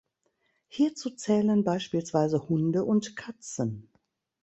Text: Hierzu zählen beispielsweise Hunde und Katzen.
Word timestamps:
Hierzu 0.67 1.11
zählen 1.11 1.63
beispielsweise 1.63 2.49
Hunde 2.49 2.85
und 2.85 3.15
Katzen. 3.15 3.87